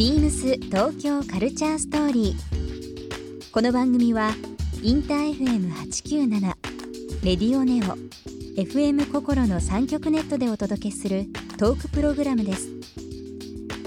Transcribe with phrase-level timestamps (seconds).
[0.00, 3.50] ビームス東京カルチャーストーリー。
[3.52, 4.30] この番組は
[4.82, 6.40] インター FM897
[7.22, 7.98] レディオネオ
[8.58, 11.26] FM 心の三極ネットでお届けする
[11.58, 12.70] トークプログラムです。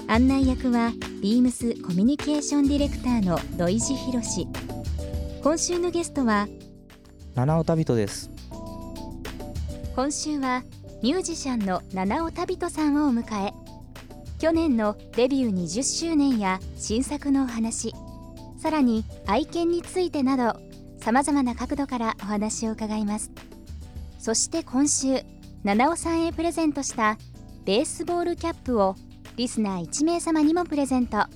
[0.06, 4.46] 案内役はビームスコミュニケーションディレクターの土井博志。
[5.42, 6.46] 今週のゲストは
[7.34, 8.30] 七尾旅人です
[9.96, 10.62] 今週は
[11.02, 13.63] ミュージシャンの七尾旅人さんをお迎え
[14.38, 17.94] 去年のデビュー20周年や新作のお話
[18.58, 20.60] さらに愛犬についてなど
[20.98, 23.30] さまざまな角度からお話を伺います。
[24.18, 25.22] そして今週
[25.64, 27.18] 七尾さんへプレゼントした
[27.66, 28.96] ベースボールキャップを
[29.36, 31.26] リスナー1名様にもプレゼント。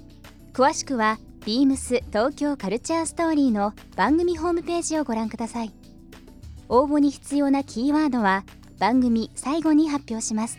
[0.55, 5.73] 詳しくはビームス東京カルチャーストーリーの番組ホームページをご覧ください。
[6.71, 8.45] 応募に必要なキーワードは
[8.79, 10.59] 番組最後に発表します。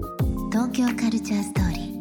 [0.51, 1.91] 東京カルチャーストーリー。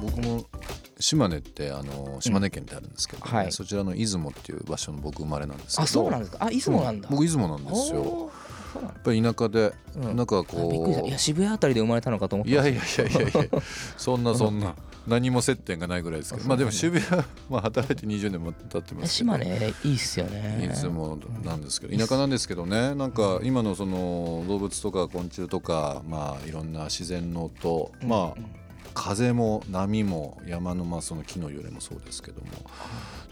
[0.00, 0.46] 僕も
[1.00, 3.52] 島根ってあの島根県ってあるんですけど、ねはい。
[3.52, 5.82] そちらの出雲っていう場所の僕生まれなんですけど。
[5.82, 6.38] あそうなんですか。
[6.40, 8.30] あ出雲なんだ、僕出雲なんですよ
[8.82, 10.16] やっぱり田舎で、うん。
[10.16, 13.62] なんかこいや渋谷あたりで生まれたのかと思っうてまいやいやいやいやいや
[13.96, 14.74] そんなそんな
[15.06, 19.06] 何も接点がないぐらいですけどまあでも渋谷まあ働いて20年も経ってますけど。
[19.06, 20.68] 島根いいっすよね。
[20.72, 21.96] いつもなんですけど。
[21.96, 28.40] 田舎なんですけどねなんか今のその動物とか昆虫とかまあいろんな自然の音まあ
[28.94, 32.48] 風も波も山のまあその木の揺れもそうですけども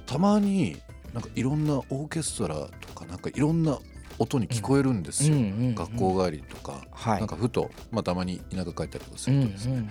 [0.06, 0.77] たまに
[1.12, 3.78] なんかいろんなオーケストラとかなんかいろんな
[4.19, 5.75] 音に聞こえるんですよ、うんうんうんうん。
[5.75, 7.19] 学校帰りとか、はい。
[7.19, 9.88] なんかふと、まあ、たまに田舎帰ったりとかすうんうんるとですね、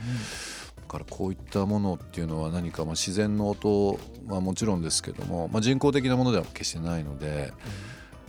[0.82, 7.54] だからこういったものっていうのは何かまあ自然の音はもちろんですけども、まあ、人工的なものでは決してないので、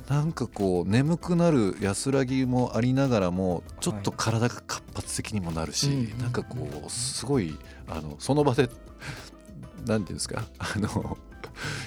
[0.09, 6.19] なんかこう眠くなる安らぎもありながらもちょっと体が活発的にもなるし、うん。
[6.19, 8.69] なんかこうすごいあのその場で
[9.87, 11.17] なんていうんですかあの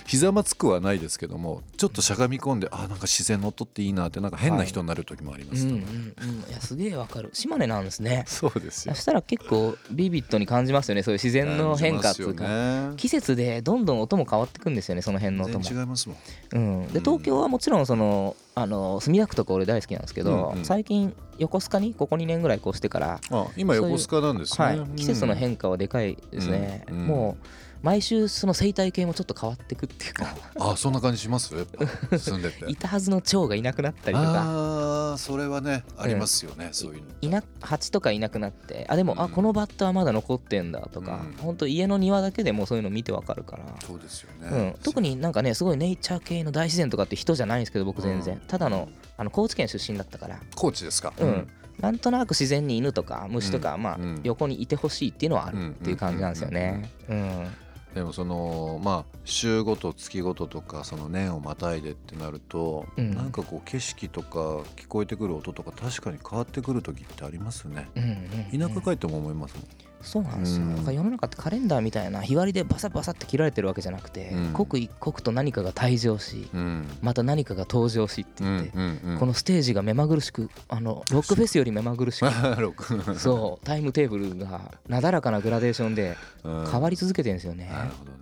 [0.05, 6.49] ひざまつくはないですけどもちょっとしゃがみ込んであなんか自然の音っていいなってなんか変な人になる時もありますと、うんうんうん。
[6.49, 7.29] いやすげえわかる。
[7.33, 8.23] 島根なんですね。
[8.27, 8.95] そうですよ。
[8.95, 11.03] そしたら結構ビビッドに感じますよね。
[11.03, 12.93] そういう自然の変化っていうか、ね。
[12.97, 16.17] 季節でどんどん音も変わってくんですよねその辺の音全も然違いますもん。
[16.53, 20.65] うん、で東京はもちろんそのあの墨田区とか俺大好きなんですけど、うんうん。
[20.65, 27.07] 最近横須賀にここ2年ぐらい越してから、あ今横須賀なんですね、はい、季節の変化はでかいですね、うんうん。
[27.07, 27.47] もう
[27.81, 30.35] 毎週その生態系もちょっと変わってくっていうか。
[30.59, 31.55] あそんな感じします？
[31.55, 32.69] やっぱ住んでて。
[32.71, 34.43] いたはずの蝶がいなくなったりとか。
[34.43, 37.07] ああそれはねありますよね、そういうの。
[37.21, 39.21] いな蜂とかいなくなってあでも、うん。
[39.21, 41.33] あこのバッタはまだ残ってんだとか、うん。
[41.37, 48.41] ほんと家の庭だけでもそういうの見てわかるから、そうですよね、うん、特になんかねすごいネイチャー系の大自然とかって人じゃないんですけど僕全然、うん。
[48.41, 50.39] ただのあの高知県出身だったから。
[50.55, 51.47] 高知ですか、うん、
[51.79, 54.21] なんとなく自然に犬とか虫とか、まあうん。
[54.23, 56.91] 横にいてほしいっていうのはあるっていう感じなんですよね。
[57.09, 57.47] うん
[57.97, 63.15] でもそのまあ週ごと月ごととかその年をまたいでってなると、うん。
[63.15, 67.89] なんかこう景色とか聞こえてくる音とか確かに変わってくる時ってありますね。
[67.95, 68.09] うんうん
[68.53, 68.69] うん。
[68.69, 69.65] 田舎帰っても思いますもん、
[70.01, 70.75] そうなんですよ、うん。
[70.75, 74.53] だから世の中ってカレンダーみたいな日割りでバサバサって切られてるわけじゃなくて、うん。
[74.53, 76.87] 刻一刻と何かが退場しうん。
[77.01, 82.25] また何かが登場しってうん言って、うんうんこのステージが目まぐるしくあのロックフェスより目まぐるしく
[82.61, 86.67] 録 そうタイムテーブルがなだらかなグラデーションでうん。
[86.69, 87.69] 変わり続けてるんですよね。
[87.71, 88.17] なるほどね、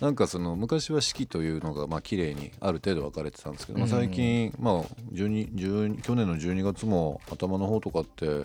[0.00, 0.06] うん。
[0.06, 3.90] なんかその昔は四季というのがまあ綺麗にある程度分かれてたんですけど、まあ、うん。
[3.90, 4.82] 最近まあ
[5.12, 8.44] 12 12去年の12月も頭の方とかって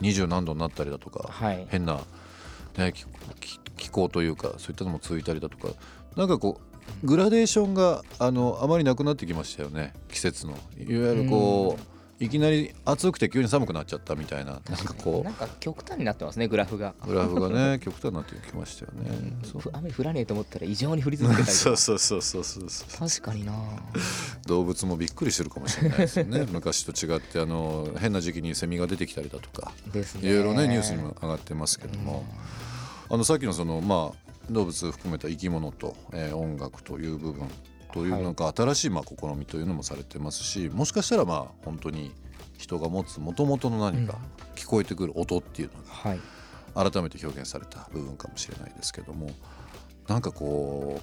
[0.00, 1.66] 二十何度になったりだとかはい。
[1.68, 2.00] 変な、
[2.76, 2.92] ね、
[3.76, 5.68] 気候というかそういったのも続いたりだとか
[6.16, 6.60] なんかこ
[7.02, 10.52] うグラデーションがあのあまりなくなってきましたよね季節の。
[10.52, 16.94] いわゆるこう、いきなり暑くて急に寒くなっちゃったみたいななんかこなんか極端になってますねグラフが。
[17.04, 19.32] うグラフがね 極端になってきましたよね。
[19.42, 19.60] そう。
[19.62, 23.08] ふ雨降らねえと思ったら異常に降り続けたりとそうかそうそうそうそうそう。
[23.08, 23.54] 確かにな。
[24.46, 26.46] 動物もびっくりしてるかもしれないですよね。
[26.52, 29.72] 昔と違ってあの変な時期にセミが出てきたりだとか。
[29.90, 30.28] ですね。
[30.28, 32.26] いろいろねニュースにも上がってますけども、
[33.08, 37.48] あのさっきのそのまあ動物含めた生き物と、えー音楽という部分
[37.92, 38.08] とい。
[38.08, 42.12] うはいなんか新しいまあ試みというのもされてますしもしかしたらまあ本当に
[42.58, 44.18] 人が持つもともとの何か
[44.54, 46.20] 聞こえてくる音っていうのはい。
[46.74, 49.30] が改めて表現された部分かもしれないですけども
[50.08, 51.00] なんかこ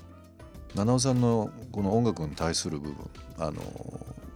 [0.73, 3.61] う七尾さんのこの音楽に対する部分あの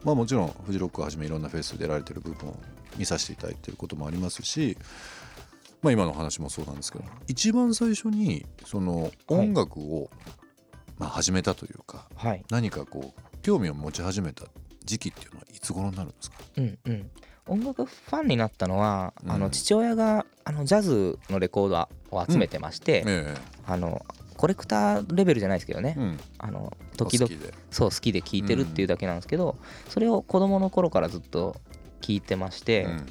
[0.04, 2.60] まあもちろんフジロックをはじめいろんなフェス出られてる部分を
[2.98, 4.78] 見させていただいてることもありますし
[5.82, 10.10] まあ今の話もそうなんですけど一番最初にその音楽を
[11.02, 12.44] まあ始めたというかはい。
[12.52, 14.46] 何かこう興味を持ち始めた
[14.86, 16.38] 時期っていうのはいつ頃になるんですか？
[16.58, 17.10] うんうん。
[17.48, 19.40] 音楽ファンになったのは、あうん。
[19.42, 24.06] の父親があのジャズのレコードを集めてまして、えあの
[24.38, 26.20] コレクターレベルじゃないですけどね、えうん。
[26.38, 27.32] あの時々
[27.72, 29.58] そう好きで聴いてるっていうだけなんですけど、
[29.90, 31.56] それを子供の頃からずっと
[32.02, 33.06] 聴いてまして、うん。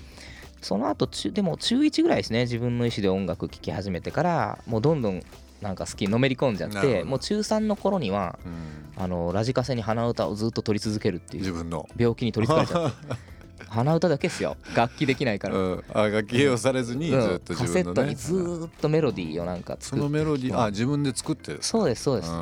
[0.62, 5.22] その後中でも中1ぐらいですね自分の意思で音楽聴き始めてからもうどんどん
[5.60, 8.80] なんか好きのめり込んじゃってもう中3の頃にはうん。
[9.02, 11.88] あのラジカセに鼻歌をずっと取り続けるっていう自分の。
[11.96, 12.96] 病気に取りつかれちゃって
[13.70, 14.56] 鼻歌だけっすよ。
[14.74, 17.36] 楽器できないから、うん、あ楽器をされずにずうん。
[17.36, 18.04] っとカ自分のね。
[18.04, 20.04] セットにずーっとメロディーをなんかそ作って。
[20.04, 22.40] のメロディーあ自分で作ってそうですそうです、ううん。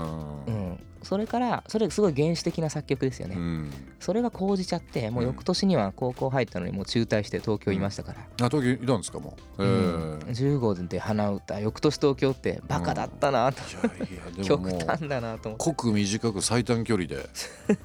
[0.73, 3.71] ん、それからそれすごい原始的な作曲ですよね、うん。
[4.01, 10.21] それが高じちゃってもう翌年には高校入ったのにもう中退して東京いましたから、あ東京いたんですかもう、うん。
[10.27, 15.65] ええ15で鼻歌翌年東京ってバカだったなと、いやいやでも 極端だなと思って。
[15.65, 17.29] 濃く短く最短距離で。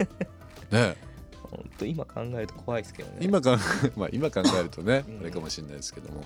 [0.72, 0.96] ね
[1.54, 3.18] 本当今考えると怖いですけどね。
[3.22, 3.58] 今か
[3.96, 5.20] まあ今考えるとねうん。
[5.20, 6.26] あれかもしれないですけども。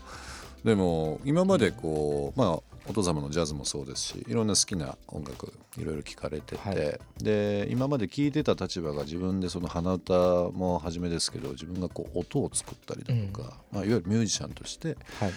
[0.63, 2.49] でも今までこうまあ
[2.89, 6.99] お父様のジャズもそうですしいろんな好きな音楽いろいろ聞かれてて、はい。
[7.23, 10.13] で今まで聞いてた立場が自分でその鼻歌
[10.51, 15.33] も初めですけど自分がこう音を作ったりだとか、まあ、いわゆるミュージシャンとしてはい。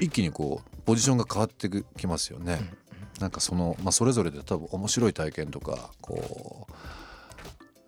[0.00, 2.72] 一気にこうポジションが変わってきますよね。
[3.20, 6.72] なんかその、まあ、それぞれで多分面白い体験とかこう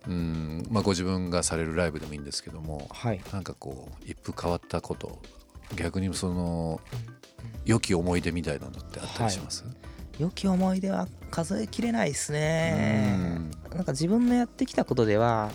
[0.07, 3.21] うん、まあ、ご自分がされるライブでもいいんですけどもはい。
[3.31, 5.19] なんかこう一風変わったこと
[5.75, 6.79] 逆にその
[7.65, 9.65] 良き思い出みたいなのってあったりします、
[10.17, 13.15] 良き思い出は数えきれないですね。
[13.17, 13.75] うん。
[13.75, 15.51] なんか自分のやってきたことでは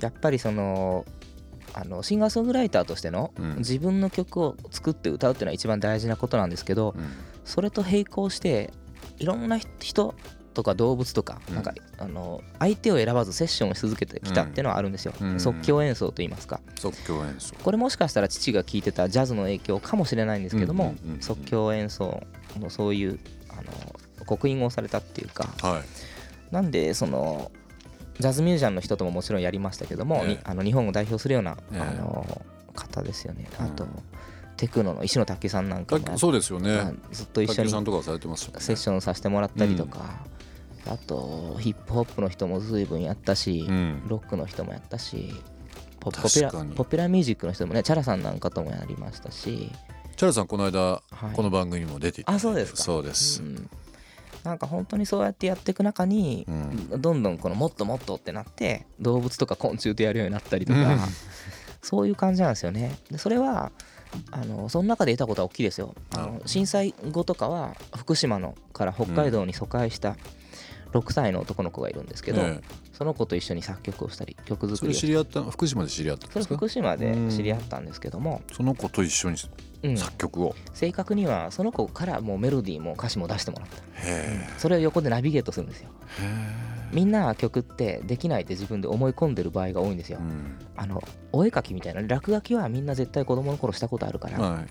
[0.00, 1.06] やっぱりその
[1.72, 3.56] あのシンガーソングライターとしてのうん。
[3.58, 7.08] 自分の曲を作って歌うっていうのは一番大事なことなんですけどうん。
[7.44, 8.72] それと並行して
[9.18, 10.14] いろんな人
[10.54, 11.54] とか動物とかうん。
[11.54, 15.14] なんかあの相手を選ばずセッションをし続けてきたっていうのはあるんですよ。
[15.20, 15.40] うん。
[15.40, 16.60] 即興演奏といいますか。
[16.78, 17.54] 即興演奏。
[17.62, 22.22] これもしかしたら父が聴いてたジャズの影響かもしれないんですけども即興演奏
[22.58, 23.18] のそういう
[23.50, 25.48] あの刻印をされたっていうか。
[25.62, 26.54] はい。
[26.54, 27.50] なんでその
[28.18, 31.80] ジャズミュージシャンの人とももちろんやりましたけども、あの日本を代表するような、ええ。
[31.80, 32.42] あの
[32.74, 33.48] 方ですよね。
[33.58, 33.90] あと、うん
[34.60, 36.76] テクノの石野武さんなんかもそうですよね。
[36.76, 40.20] まあずっと一緒竹にセッションさせてもらったりとか、
[40.86, 44.02] あとヒップホップの人も随分やったし、うん。
[44.06, 45.34] ロックの人もやったし
[46.00, 49.70] ポポピュラポピュラーミュージックの人もね Chara さんなんかともやりましたし、
[50.16, 51.34] Chara さんこの間はい。
[51.34, 52.82] この番組にも出ていたあそうですか。
[52.82, 53.70] そうです、うん。
[54.44, 56.52] なんか本当にそうやってやっていく中に、う
[56.96, 57.00] ん。
[57.00, 60.98] どんどんこのもっともっとってなって動物とか昆虫とやるようになったりとか、うん。
[61.82, 62.96] そういう感じなんですよね。
[63.10, 63.70] でそれは
[64.32, 65.94] あのその中で得たことは大きいですよ。
[66.16, 70.16] あの震災後とかは福島のから北海道に疎開した
[70.92, 72.60] 6歳の男の子がいるんですけど、え
[72.92, 75.12] その子と一緒に作曲をしたり曲えそ作りをしたり。
[75.12, 76.56] れ知り合った福島で知り合ったんですか？
[76.56, 79.36] 福島で知り合ったんですけども、その子と一緒に
[79.82, 79.96] うん。
[79.96, 83.76] 作曲を、正確にはその子からもうメロディーも歌詞も出してもらった。
[84.06, 85.90] へそれを横でナビゲートするんですよ。
[86.92, 90.58] みんな曲ってできないって自分で思い込んでる場合が多いんですよ、えうん。
[90.76, 94.66] あのお絵描きみたいな落書きはみんな絶対子供の頃したことあるからはい。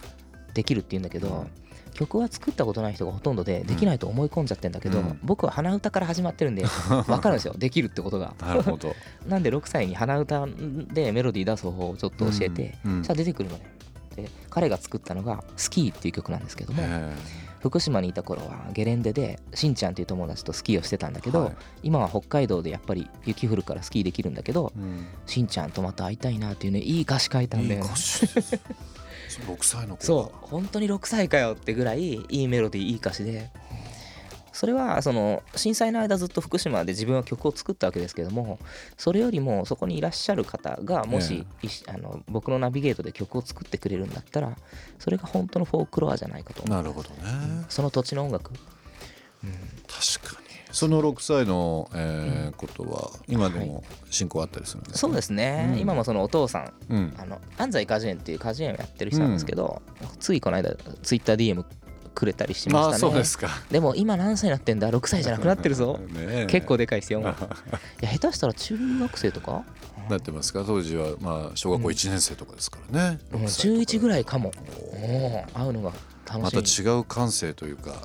[0.53, 1.47] できるって言うんだけど、
[1.93, 5.19] 曲は作ったことない人がほとんどでできないと思い込んじゃってんだけど、うん。
[5.23, 6.63] 僕は鼻歌から始まってるんで
[7.07, 7.53] 分かるんですよ。
[7.57, 8.33] できるってことが。
[8.39, 8.95] なるほど。
[9.27, 10.47] なんで6歳に鼻歌
[10.93, 13.03] でメロディー出す方法をちょっと教えて、うんうん。
[13.03, 13.79] じゃあ出てくるのね
[14.15, 17.13] で彼が作ったのが「スキー」っていう曲なんですけどもへ
[17.59, 21.55] 福島にいた頃はゲレンデでしんちゃんっていう友達とスキーをしてたんだけど、はい。
[21.83, 25.07] 今は北海道でやっぱり雪降るからスキーできるんだけどえうん。
[25.25, 27.89] しんちゃんとまた会いたいなっていうねいい歌詞書いたんだよね。
[27.89, 28.59] いい
[29.37, 30.05] 6歳の子が。
[30.05, 33.49] そう本当に6歳かよってぐらいいいメロディーいい歌詞で。
[34.51, 38.59] それはその震災の間ずっと福島で自分は曲を作ったわけですけども
[38.97, 41.45] それよりもそこにいらっしゃる方がもし、
[41.87, 44.57] あの僕のナビゲートで曲を作ってくれるんだったら
[44.97, 46.67] それが本当のフォークロアじゃないかと。
[46.67, 47.15] なるほどね。
[47.69, 48.51] その土地の音楽。
[48.51, 50.38] 確かに
[50.71, 55.79] その6歳の、えーことは今でも進行あったりするんですかそうですね、うん。
[55.79, 57.13] 今もそのお父さんうん。
[57.17, 59.81] あの安西果樹園っていう果樹園をやってる人なんですけど、
[60.19, 61.63] ついこの間ツイッター DM
[62.13, 62.97] くれたりしましたね。
[62.97, 63.49] そうですか。
[63.71, 65.99] でも今何歳になってんだ？6歳じゃなくなってるぞ。
[66.11, 66.45] ねえ。
[66.47, 67.35] 結構でかいですよ いや
[68.11, 69.63] 下手したら中学生とか、
[70.09, 70.63] なってますか？
[70.65, 73.79] 当時はまあ小学校1年生とかですからね、うん、6歳とか。
[73.79, 74.51] 11ぐらいかも。
[75.53, 75.93] 会うのが
[76.27, 76.83] 楽ましみ。
[76.83, 78.01] た違う感性というか、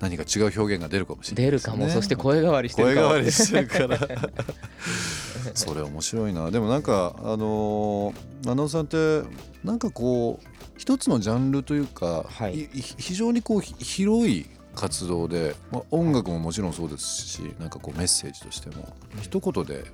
[0.00, 3.98] 何か違う表現が出るかもしれないね、出るかも、そして声変わりしてる声変わりしてるから。
[5.54, 6.50] それ面白いな。
[6.50, 9.22] でもなんかあのー七尾さんって
[9.64, 12.60] なんかこう一つのジャンルというか、はい。
[12.60, 19.84] い非常にこうひ広い活動で、まあ、音楽ももちろんそうですしなんかこうメッセージとしても一言で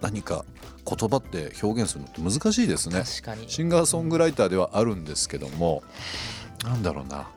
[0.00, 0.44] 何か
[0.84, 3.02] 言葉って表現するのって難しいですね。
[3.04, 3.48] 確かに。
[3.48, 5.82] シンガーソングライターではあるんですけども
[6.64, 7.28] なんだろうな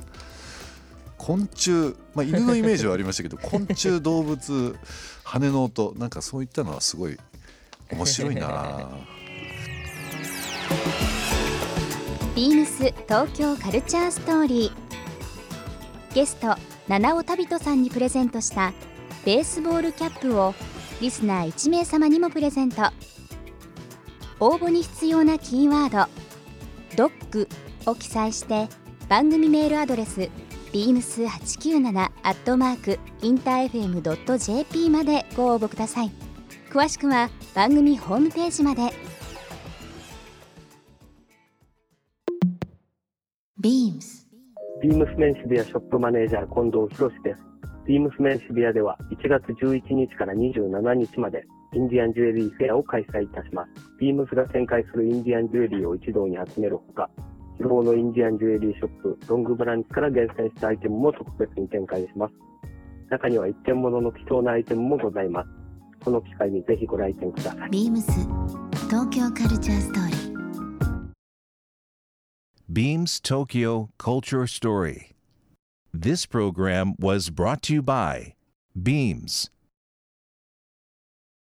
[1.21, 4.75] 昆虫、まあ、犬のイメージはありましたけど 昆虫動物
[5.23, 7.17] 羽の音なんかそういったのはすごい
[7.91, 8.89] 面白いな。
[12.35, 16.15] ビームス東京カルチャーストーリー。
[16.15, 16.55] ゲスト
[16.87, 18.73] 七尾旅人さんにプレゼントした
[19.23, 20.55] ベースボールキャップを
[21.01, 22.91] リスナー1名様にもプレゼント。
[24.39, 26.09] 応募に必要なキーワード
[26.97, 27.47] 「ドッグ」
[27.85, 28.69] を記載して
[29.07, 30.31] 番組メールアドレス
[30.73, 36.11] beams897 アットマークインター FM.jp までご応募ください
[36.71, 38.91] 詳しくは番組ホームページまで
[43.59, 44.21] ビームス
[44.81, 47.39] ビームスメン渋谷ショップマネージャー近藤博です。
[47.85, 53.69] ビームスメン渋谷では1月11日から27日までインディアンジュエリーフェアを開催いたします。
[53.99, 57.11] ビームスが展開するインディアンジュエリーを一堂に集めるほか、
[57.61, 62.33] 希望のインディアンジュエリーショップ、ロングブランチから厳選したアイテムも特別に展開します。
[63.11, 65.49] 中には一点物の貴重なアイテムもございます。
[66.03, 67.69] この機会にぜひご来店ください。
[67.69, 68.11] ビームス
[68.89, 70.31] 東京カルチャーストーリー
[72.67, 75.11] Beams Tokyo Culture Story.
[75.93, 78.33] This program was brought to you by
[78.81, 79.51] Beams.